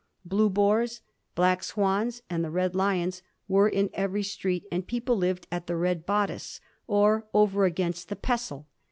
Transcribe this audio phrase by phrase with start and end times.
[0.25, 4.87] ^ Blue Boars,' * Black Swans,' and ^ Red Lions' were in every street, and
[4.87, 8.65] people lived at the ^ Red Bodice,' or over against the * Pestle.'